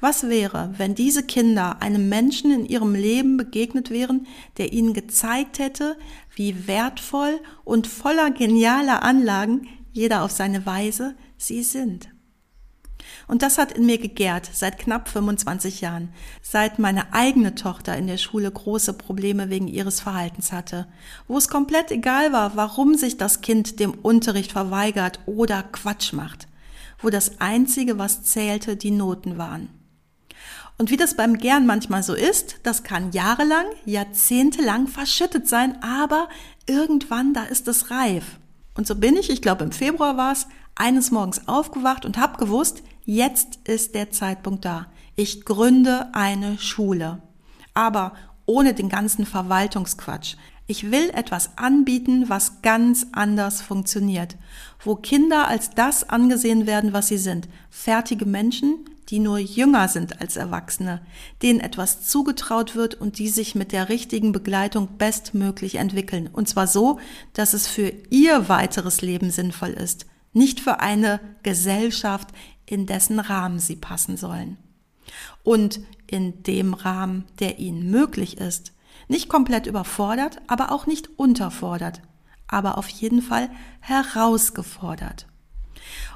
Was 0.00 0.28
wäre, 0.28 0.72
wenn 0.78 0.94
diese 0.94 1.22
Kinder 1.22 1.82
einem 1.82 2.08
Menschen 2.08 2.50
in 2.50 2.64
ihrem 2.64 2.94
Leben 2.94 3.36
begegnet 3.36 3.90
wären, 3.90 4.26
der 4.56 4.72
ihnen 4.72 4.94
gezeigt 4.94 5.58
hätte, 5.58 5.96
wie 6.34 6.66
wertvoll 6.66 7.38
und 7.64 7.86
voller 7.86 8.30
genialer 8.30 9.02
Anlagen, 9.02 9.68
jeder 9.92 10.22
auf 10.22 10.30
seine 10.30 10.64
Weise, 10.64 11.14
sie 11.36 11.62
sind? 11.62 12.09
Und 13.26 13.42
das 13.42 13.58
hat 13.58 13.72
in 13.72 13.86
mir 13.86 13.98
gegärt 13.98 14.50
seit 14.52 14.78
knapp 14.78 15.08
25 15.08 15.80
Jahren, 15.80 16.10
seit 16.42 16.78
meine 16.78 17.12
eigene 17.12 17.54
Tochter 17.54 17.96
in 17.96 18.06
der 18.06 18.18
Schule 18.18 18.50
große 18.50 18.94
Probleme 18.94 19.50
wegen 19.50 19.68
ihres 19.68 20.00
Verhaltens 20.00 20.52
hatte, 20.52 20.86
wo 21.28 21.38
es 21.38 21.48
komplett 21.48 21.90
egal 21.90 22.32
war, 22.32 22.56
warum 22.56 22.94
sich 22.94 23.16
das 23.16 23.40
Kind 23.40 23.80
dem 23.80 23.92
Unterricht 23.92 24.52
verweigert 24.52 25.20
oder 25.26 25.62
Quatsch 25.62 26.12
macht, 26.12 26.48
wo 27.00 27.10
das 27.10 27.40
Einzige, 27.40 27.98
was 27.98 28.22
zählte, 28.24 28.76
die 28.76 28.90
Noten 28.90 29.38
waren. 29.38 29.68
Und 30.80 30.90
wie 30.90 30.96
das 30.96 31.14
beim 31.14 31.36
Gern 31.36 31.66
manchmal 31.66 32.02
so 32.02 32.14
ist, 32.14 32.60
das 32.62 32.82
kann 32.82 33.12
jahrelang, 33.12 33.66
jahrzehntelang 33.84 34.88
verschüttet 34.88 35.46
sein, 35.46 35.76
aber 35.82 36.30
irgendwann, 36.66 37.34
da 37.34 37.44
ist 37.44 37.68
es 37.68 37.90
reif. 37.90 38.24
Und 38.74 38.86
so 38.86 38.94
bin 38.94 39.18
ich, 39.18 39.28
ich 39.28 39.42
glaube 39.42 39.62
im 39.62 39.72
Februar 39.72 40.16
war 40.16 40.32
es, 40.32 40.46
eines 40.74 41.10
Morgens 41.10 41.46
aufgewacht 41.46 42.06
und 42.06 42.16
habe 42.16 42.38
gewusst, 42.38 42.82
jetzt 43.10 43.58
ist 43.68 43.96
der 43.96 44.10
Zeitpunkt 44.10 44.64
da. 44.64 44.86
Ich 45.16 45.44
gründe 45.44 46.08
eine 46.12 46.58
Schule. 46.58 47.20
Aber 47.74 48.14
ohne 48.46 48.72
den 48.72 48.88
ganzen 48.88 49.26
Verwaltungsquatsch. 49.26 50.36
Ich 50.66 50.92
will 50.92 51.10
etwas 51.10 51.58
anbieten, 51.58 52.28
was 52.28 52.62
ganz 52.62 53.08
anders 53.10 53.62
funktioniert, 53.62 54.36
wo 54.84 54.94
Kinder 54.94 55.48
als 55.48 55.70
das 55.70 56.08
angesehen 56.08 56.68
werden, 56.68 56.92
was 56.92 57.08
sie 57.08 57.18
sind. 57.18 57.48
Fertige 57.68 58.26
Menschen, 58.26 58.84
die 59.08 59.18
nur 59.18 59.38
jünger 59.38 59.88
sind 59.88 60.20
als 60.20 60.36
Erwachsene, 60.36 61.00
denen 61.42 61.58
etwas 61.58 62.06
zugetraut 62.06 62.76
wird 62.76 62.94
und 62.94 63.18
die 63.18 63.28
sich 63.28 63.56
mit 63.56 63.72
der 63.72 63.88
richtigen 63.88 64.30
Begleitung 64.30 64.96
bestmöglich 64.98 65.76
entwickeln. 65.76 66.28
Und 66.32 66.48
zwar 66.48 66.68
so, 66.68 67.00
dass 67.32 67.54
es 67.54 67.66
für 67.66 67.92
ihr 68.10 68.48
weiteres 68.48 69.02
Leben 69.02 69.32
sinnvoll 69.32 69.70
ist, 69.70 70.06
nicht 70.32 70.60
für 70.60 70.78
eine 70.78 71.18
Gesellschaft, 71.42 72.28
in 72.70 72.86
dessen 72.86 73.18
Rahmen 73.18 73.58
sie 73.58 73.76
passen 73.76 74.16
sollen. 74.16 74.56
Und 75.42 75.80
in 76.06 76.42
dem 76.44 76.74
Rahmen, 76.74 77.24
der 77.40 77.58
ihnen 77.58 77.90
möglich 77.90 78.38
ist. 78.38 78.72
Nicht 79.08 79.28
komplett 79.28 79.66
überfordert, 79.66 80.40
aber 80.46 80.70
auch 80.70 80.86
nicht 80.86 81.18
unterfordert, 81.18 82.00
aber 82.46 82.78
auf 82.78 82.88
jeden 82.88 83.22
Fall 83.22 83.50
herausgefordert. 83.80 85.26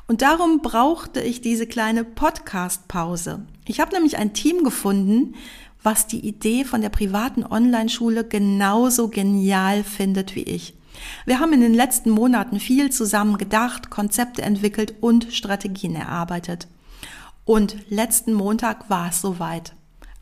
Und 0.07 0.23
darum 0.23 0.61
brauchte 0.61 1.21
ich 1.21 1.41
diese 1.41 1.67
kleine 1.67 2.05
Podcast-Pause. 2.05 3.47
Ich 3.67 3.81
habe 3.81 3.93
nämlich 3.93 4.17
ein 4.17 4.35
Team 4.35 4.63
gefunden, 4.63 5.35
was 5.83 6.07
die 6.07 6.21
Idee 6.21 6.65
von 6.65 6.83
der 6.83 6.89
privaten 6.91 7.45
Online-Schule 7.45 8.25
genauso 8.25 9.09
genial 9.09 9.83
findet 9.83 10.35
wie 10.35 10.45
ich. 10.45 10.75
Wir 11.27 11.41
haben 11.41 11.53
in 11.53 11.61
den 11.61 11.75
letzten 11.75 12.11
Monaten 12.11 12.61
viel 12.61 12.91
zusammen 12.91 13.39
gedacht, 13.39 13.91
Konzepte 13.91 14.43
entwickelt 14.43 14.95
und 15.01 15.33
Strategien 15.33 15.95
erarbeitet. 15.95 16.69
Und 17.45 17.77
letzten 17.91 18.33
Montag 18.33 18.89
war 18.89 19.11
es 19.11 19.21
soweit. 19.21 19.75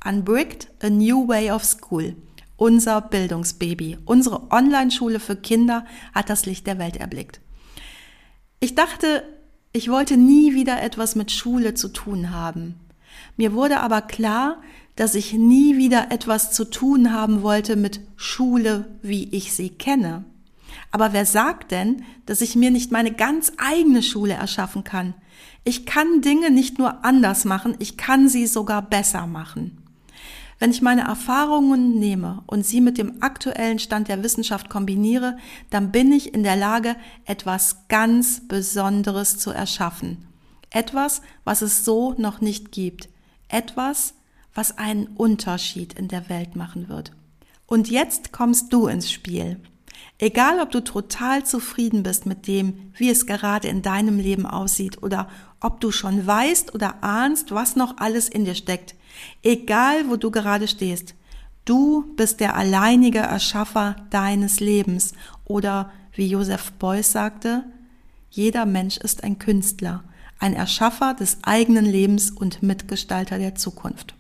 Unbricked, 0.05 0.69
a 0.83 0.91
New 0.91 1.29
Way 1.29 1.51
of 1.53 1.65
School. 1.65 2.17
Unser 2.57 3.01
Bildungsbaby, 3.01 3.99
unsere 4.05 4.51
Online-Schule 4.51 5.21
für 5.21 5.37
Kinder 5.37 5.85
hat 6.15 6.31
das 6.31 6.47
Licht 6.47 6.67
der 6.67 6.79
Welt 6.79 6.97
erblickt. 6.97 7.41
Ich 8.61 8.75
dachte, 8.75 9.25
ich 9.73 9.89
wollte 9.91 10.17
nie 10.17 10.55
wieder 10.55 10.83
etwas 10.83 11.17
mit 11.17 11.33
Schule 11.33 11.75
zu 11.75 11.89
tun 11.89 12.31
haben. 12.31 12.79
Mir 13.37 13.53
wurde 13.53 13.81
aber 13.81 14.03
klar, 14.03 14.61
dass 14.97 15.15
ich 15.15 15.33
nie 15.33 15.77
wieder 15.77 16.11
etwas 16.11 16.53
zu 16.53 16.65
tun 16.65 17.12
haben 17.12 17.43
wollte 17.43 17.77
mit 17.77 18.01
Schule, 18.17 18.87
wie 19.03 19.29
ich 19.31 19.55
sie 19.55 19.71
kenne. 19.71 20.25
Aber 20.91 21.12
wer 21.12 21.26
sagt 21.26 21.71
denn, 21.71 22.05
dass 22.26 22.41
ich 22.41 22.57
mir 22.57 22.71
nicht 22.71 22.93
meine 22.93 23.12
ganz 23.12 23.52
eigene 23.59 24.02
Schule 24.02 24.35
erschaffen 24.35 24.85
kann? 24.85 25.14
Ich 25.64 25.87
kann 25.87 26.21
Dinge 26.23 26.50
nicht 26.50 26.79
nur 26.79 27.05
anders 27.05 27.45
machen, 27.45 27.76
ich 27.79 27.97
kann 27.97 28.29
sie 28.29 28.47
sogar 28.47 28.83
besser 28.83 29.26
machen. 29.26 29.79
Wenn 30.59 30.71
ich 30.71 30.81
meine 30.81 31.02
Erfahrungen 31.02 31.99
nehme 31.99 32.43
und 32.47 32.64
sie 32.64 32.81
mit 32.81 32.97
dem 32.97 33.21
aktuellen 33.21 33.81
Stand 33.81 34.07
der 34.07 34.23
Wissenschaft 34.23 34.71
kombiniere, 34.71 35.37
dann 35.71 35.91
bin 35.91 36.12
ich 36.12 36.35
in 36.35 36.45
der 36.45 36.55
Lage, 36.55 36.95
etwas 37.25 37.88
ganz 37.88 38.47
Besonderes 38.47 39.38
zu 39.38 39.50
erschaffen. 39.50 40.29
Etwas, 40.71 41.21
was 41.43 41.62
es 41.62 41.85
so 41.85 42.14
noch 42.17 42.41
nicht 42.41 42.71
gibt. 42.71 43.09
Etwas, 43.49 44.14
was 44.55 44.79
einen 44.79 45.09
Unterschied 45.09 45.95
in 45.95 46.09
der 46.09 46.29
Welt 46.29 46.55
machen 46.55 46.88
wird. 46.88 47.11
Und 47.67 47.91
jetzt 47.91 48.33
kommst 48.33 48.73
du 48.73 48.87
ins 48.87 49.11
Spiel. 49.11 49.61
Egal, 50.23 50.61
ob 50.61 50.71
du 50.71 50.79
total 50.81 51.45
zufrieden 51.45 52.05
bist 52.05 52.26
mit 52.26 52.47
dem, 52.47 52.93
wie 52.97 53.11
es 53.11 53.26
gerade 53.26 53.67
in 53.67 53.83
deinem 53.83 54.21
Leben 54.21 54.47
aussieht 54.47 55.02
oder 55.02 55.29
ob 55.59 55.81
du 55.81 55.91
schon 55.91 56.25
weißt 56.25 56.76
oder 56.76 57.02
ahnst, 57.02 57.50
was 57.50 57.75
noch 57.75 57.97
alles 57.97 58.29
in 58.29 58.45
dir 58.45 58.55
steckt, 58.55 58.95
Egal, 59.43 60.09
wo 60.09 60.17
du 60.17 60.31
gerade 60.31 60.69
stehst, 60.69 61.14
du 61.64 62.14
bist 62.17 62.41
der 62.41 62.57
alleinige 62.57 63.19
Erschaffer 63.19 63.97
deines 64.11 64.61
Lebens. 64.61 65.12
Oder 65.45 65.91
wie 66.14 66.26
Joseph 66.26 66.73
Beuys 66.73 67.12
sagte, 67.12 67.64
jeder 68.31 68.67
Mensch 68.67 68.97
ist 68.97 69.25
ein 69.25 69.38
Künstler, 69.38 70.05
ein 70.38 70.55
Erschaffer 70.55 71.14
des 71.14 71.38
eigenen 71.43 71.85
Lebens 71.85 72.31
und 72.31 72.62
Mitgestalter 72.62 73.38
der 73.38 73.55
Zukunft. 73.55 74.14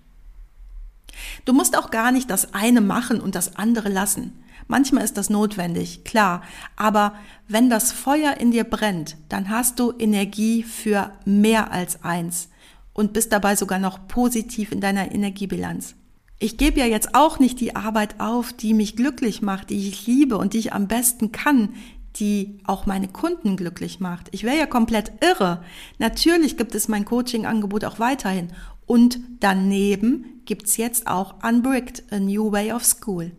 Du 1.44 1.52
musst 1.52 1.76
auch 1.76 1.90
gar 1.90 2.12
nicht 2.12 2.30
das 2.30 2.54
eine 2.54 2.80
machen 2.80 3.20
und 3.20 3.34
das 3.34 3.56
andere 3.56 3.88
lassen. 3.88 4.41
Manchmal 4.68 5.04
ist 5.04 5.16
das 5.16 5.30
notwendig, 5.30 6.04
klar, 6.04 6.42
aber 6.76 7.14
wenn 7.48 7.70
das 7.70 7.92
Feuer 7.92 8.36
in 8.38 8.50
dir 8.50 8.64
brennt, 8.64 9.16
dann 9.28 9.50
hast 9.50 9.78
du 9.78 9.92
Energie 9.98 10.62
für 10.62 11.12
mehr 11.24 11.72
als 11.72 12.02
eins 12.04 12.48
und 12.92 13.12
bist 13.12 13.32
dabei 13.32 13.56
sogar 13.56 13.78
noch 13.78 14.06
positiv 14.08 14.72
in 14.72 14.80
deiner 14.80 15.12
Energiebilanz. 15.12 15.94
Ich 16.38 16.56
gebe 16.56 16.80
ja 16.80 16.86
jetzt 16.86 17.14
auch 17.14 17.38
nicht 17.38 17.60
die 17.60 17.76
Arbeit 17.76 18.18
auf, 18.18 18.52
die 18.52 18.74
mich 18.74 18.96
glücklich 18.96 19.42
macht, 19.42 19.70
die 19.70 19.88
ich 19.88 20.06
liebe 20.06 20.36
und 20.36 20.54
die 20.54 20.58
ich 20.58 20.72
am 20.72 20.88
besten 20.88 21.30
kann, 21.30 21.70
die 22.16 22.58
auch 22.64 22.84
meine 22.84 23.08
Kunden 23.08 23.56
glücklich 23.56 24.00
macht. 24.00 24.28
Ich 24.32 24.44
wäre 24.44 24.58
ja 24.58 24.66
komplett 24.66 25.12
irre. 25.22 25.62
Natürlich 25.98 26.56
gibt 26.56 26.74
es 26.74 26.88
mein 26.88 27.04
Coaching-Angebot 27.04 27.84
auch 27.84 27.98
weiterhin. 27.98 28.48
Und 28.86 29.20
daneben 29.40 30.42
gibt's 30.44 30.76
jetzt 30.76 31.06
auch 31.06 31.42
Unbricked, 31.42 32.02
a 32.10 32.18
New 32.18 32.50
Way 32.52 32.72
of 32.72 32.84
School. 32.84 33.32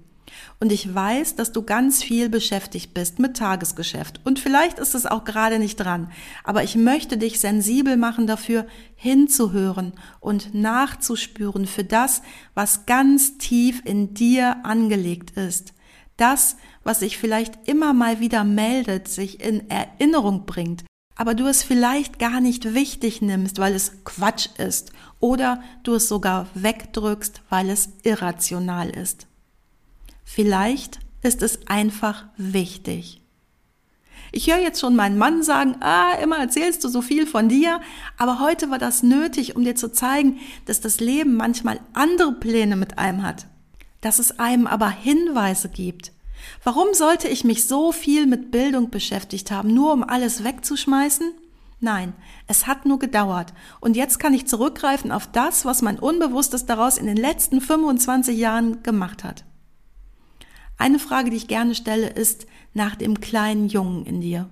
Und 0.59 0.71
ich 0.71 0.93
weiß, 0.93 1.35
dass 1.35 1.51
du 1.51 1.63
ganz 1.63 2.03
viel 2.03 2.29
beschäftigt 2.29 2.93
bist 2.93 3.19
mit 3.19 3.37
Tagesgeschäft. 3.37 4.21
Und 4.23 4.39
vielleicht 4.39 4.79
ist 4.79 4.95
es 4.95 5.05
auch 5.05 5.23
gerade 5.23 5.59
nicht 5.59 5.77
dran. 5.77 6.11
Aber 6.43 6.63
ich 6.63 6.75
möchte 6.75 7.17
dich 7.17 7.39
sensibel 7.39 7.97
machen 7.97 8.27
dafür, 8.27 8.65
hinzuhören 8.95 9.93
und 10.19 10.53
nachzuspüren 10.53 11.65
für 11.67 11.83
das, 11.83 12.21
was 12.53 12.85
ganz 12.85 13.37
tief 13.37 13.81
in 13.85 14.13
dir 14.13 14.65
angelegt 14.65 15.31
ist. 15.31 15.73
Das, 16.17 16.57
was 16.83 16.99
sich 16.99 17.17
vielleicht 17.17 17.67
immer 17.67 17.93
mal 17.93 18.19
wieder 18.19 18.43
meldet, 18.43 19.07
sich 19.07 19.41
in 19.41 19.69
Erinnerung 19.69 20.45
bringt, 20.45 20.83
aber 21.15 21.35
du 21.35 21.47
es 21.47 21.63
vielleicht 21.63 22.19
gar 22.19 22.41
nicht 22.41 22.73
wichtig 22.73 23.21
nimmst, 23.21 23.59
weil 23.59 23.73
es 23.73 24.03
Quatsch 24.03 24.47
ist 24.57 24.91
oder 25.19 25.61
du 25.83 25.95
es 25.95 26.07
sogar 26.07 26.47
wegdrückst, 26.55 27.41
weil 27.49 27.69
es 27.69 27.89
irrational 28.03 28.89
ist. 28.89 29.27
Vielleicht 30.23 30.99
ist 31.21 31.41
es 31.41 31.67
einfach 31.67 32.25
wichtig. 32.37 33.21
Ich 34.35 34.49
höre 34.49 34.59
jetzt 34.59 34.79
schon 34.81 34.95
meinen 34.95 35.19
Mann 35.19 35.43
sagen, 35.43 35.75
ah, 35.81 36.13
immer 36.13 36.37
erzählst 36.37 36.83
du 36.83 36.89
so 36.89 37.03
viel 37.03 37.27
von 37.27 37.49
dir, 37.49 37.79
aber 38.17 38.39
heute 38.39 38.71
war 38.71 38.79
das 38.79 39.03
nötig, 39.03 39.55
um 39.55 39.63
dir 39.63 39.75
zu 39.75 39.91
zeigen, 39.91 40.39
dass 40.65 40.81
das 40.81 40.99
Leben 40.99 41.35
manchmal 41.35 41.79
andere 41.93 42.31
Pläne 42.31 42.75
mit 42.75 42.97
einem 42.97 43.21
hat, 43.21 43.45
dass 44.01 44.17
es 44.17 44.39
einem 44.39 44.65
aber 44.65 44.89
Hinweise 44.89 45.69
gibt. 45.69 46.11
Warum 46.63 46.93
sollte 46.93 47.27
ich 47.27 47.43
mich 47.43 47.65
so 47.65 47.91
viel 47.91 48.25
mit 48.25 48.49
Bildung 48.49 48.89
beschäftigt 48.89 49.51
haben, 49.51 49.71
nur 49.71 49.93
um 49.93 50.03
alles 50.03 50.43
wegzuschmeißen? 50.43 51.31
Nein, 51.79 52.13
es 52.47 52.65
hat 52.65 52.87
nur 52.87 52.97
gedauert. 52.97 53.53
Und 53.81 53.95
jetzt 53.95 54.17
kann 54.17 54.33
ich 54.33 54.47
zurückgreifen 54.47 55.11
auf 55.11 55.27
das, 55.27 55.63
was 55.63 55.83
mein 55.83 55.99
Unbewusstes 55.99 56.65
daraus 56.65 56.97
in 56.97 57.05
den 57.05 57.17
letzten 57.17 57.61
25 57.61 58.35
Jahren 58.35 58.81
gemacht 58.81 59.23
hat. 59.23 59.45
Eine 60.77 60.99
Frage, 60.99 61.29
die 61.29 61.37
ich 61.37 61.47
gerne 61.47 61.75
stelle, 61.75 62.07
ist 62.07 62.47
nach 62.73 62.95
dem 62.95 63.19
kleinen 63.19 63.67
Jungen 63.67 64.05
in 64.05 64.21
dir. 64.21 64.49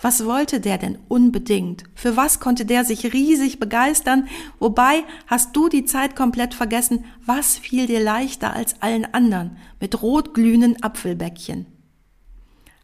Was 0.00 0.24
wollte 0.24 0.60
der 0.60 0.78
denn 0.78 0.98
unbedingt? 1.08 1.84
Für 1.94 2.16
was 2.16 2.40
konnte 2.40 2.64
der 2.64 2.84
sich 2.84 3.12
riesig 3.12 3.58
begeistern? 3.58 4.28
Wobei 4.58 5.02
hast 5.26 5.56
du 5.56 5.68
die 5.68 5.84
Zeit 5.84 6.14
komplett 6.14 6.54
vergessen? 6.54 7.04
Was 7.26 7.58
fiel 7.58 7.86
dir 7.86 8.00
leichter 8.00 8.52
als 8.52 8.80
allen 8.80 9.12
anderen 9.12 9.56
mit 9.80 10.00
rotglühenden 10.00 10.82
Apfelbäckchen? 10.82 11.66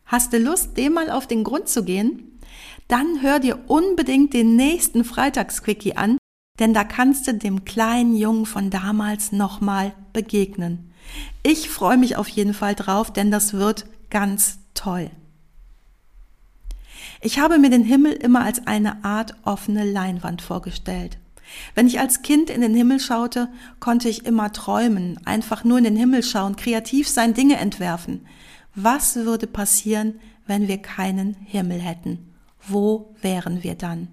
Hast 0.06 0.32
du 0.32 0.38
Lust, 0.38 0.76
dem 0.76 0.94
mal 0.94 1.10
auf 1.10 1.26
den 1.26 1.44
Grund 1.44 1.68
zu 1.68 1.84
gehen? 1.84 2.38
Dann 2.88 3.22
hör 3.22 3.38
dir 3.38 3.58
unbedingt 3.68 4.34
den 4.34 4.56
nächsten 4.56 5.04
Freitagsquickie 5.04 5.96
an, 5.96 6.18
denn 6.58 6.74
da 6.74 6.84
kannst 6.84 7.26
du 7.26 7.34
dem 7.34 7.64
kleinen 7.64 8.16
Jungen 8.16 8.46
von 8.46 8.70
damals 8.70 9.32
nochmal 9.32 9.94
begegnen. 10.12 10.90
Ich 11.42 11.68
freue 11.68 11.96
mich 11.96 12.16
auf 12.16 12.28
jeden 12.28 12.54
Fall 12.54 12.74
drauf, 12.74 13.12
denn 13.12 13.30
das 13.30 13.52
wird 13.52 13.86
ganz 14.10 14.58
toll. 14.74 15.10
Ich 17.20 17.38
habe 17.38 17.58
mir 17.58 17.70
den 17.70 17.84
Himmel 17.84 18.12
immer 18.12 18.44
als 18.44 18.66
eine 18.66 19.04
Art 19.04 19.34
offene 19.44 19.84
Leinwand 19.84 20.42
vorgestellt. 20.42 21.18
Wenn 21.74 21.86
ich 21.86 22.00
als 22.00 22.22
Kind 22.22 22.50
in 22.50 22.60
den 22.60 22.74
Himmel 22.74 23.00
schaute, 23.00 23.48
konnte 23.80 24.08
ich 24.08 24.26
immer 24.26 24.52
träumen, 24.52 25.18
einfach 25.26 25.64
nur 25.64 25.78
in 25.78 25.84
den 25.84 25.96
Himmel 25.96 26.22
schauen, 26.22 26.56
kreativ 26.56 27.08
sein, 27.08 27.34
Dinge 27.34 27.56
entwerfen. 27.56 28.26
Was 28.74 29.16
würde 29.16 29.46
passieren, 29.46 30.20
wenn 30.46 30.68
wir 30.68 30.78
keinen 30.78 31.34
Himmel 31.44 31.80
hätten? 31.80 32.34
Wo 32.66 33.14
wären 33.20 33.62
wir 33.62 33.74
dann? 33.74 34.08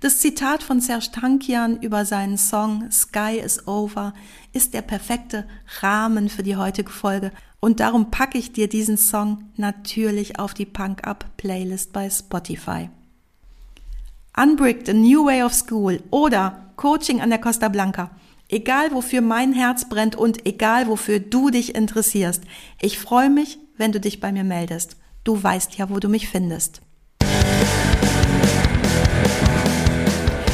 Das 0.00 0.18
Zitat 0.18 0.62
von 0.62 0.80
Serge 0.80 1.10
Tankian 1.12 1.80
über 1.80 2.04
seinen 2.04 2.38
Song 2.38 2.90
Sky 2.90 3.40
is 3.42 3.66
Over 3.66 4.14
ist 4.52 4.74
der 4.74 4.82
perfekte 4.82 5.46
Rahmen 5.80 6.28
für 6.28 6.42
die 6.42 6.56
heutige 6.56 6.90
Folge 6.90 7.32
und 7.60 7.80
darum 7.80 8.10
packe 8.10 8.36
ich 8.38 8.52
dir 8.52 8.68
diesen 8.68 8.98
Song 8.98 9.50
natürlich 9.56 10.38
auf 10.38 10.52
die 10.52 10.66
Punk 10.66 11.06
Up 11.06 11.24
Playlist 11.36 11.92
bei 11.92 12.10
Spotify. 12.10 12.90
Unbricked, 14.36 14.88
a 14.88 14.92
New 14.92 15.24
Way 15.24 15.44
of 15.44 15.54
School 15.54 16.02
oder 16.10 16.72
Coaching 16.76 17.20
an 17.20 17.30
der 17.30 17.40
Costa 17.40 17.68
Blanca. 17.68 18.10
Egal 18.48 18.92
wofür 18.92 19.20
mein 19.20 19.52
Herz 19.52 19.88
brennt 19.88 20.16
und 20.16 20.44
egal 20.46 20.88
wofür 20.88 21.20
du 21.20 21.50
dich 21.50 21.74
interessierst. 21.74 22.42
Ich 22.80 22.98
freue 22.98 23.30
mich, 23.30 23.58
wenn 23.76 23.92
du 23.92 24.00
dich 24.00 24.20
bei 24.20 24.32
mir 24.32 24.44
meldest. 24.44 24.96
Du 25.24 25.42
weißt 25.42 25.76
ja, 25.76 25.88
wo 25.88 25.98
du 25.98 26.08
mich 26.08 26.28
findest. 26.28 26.82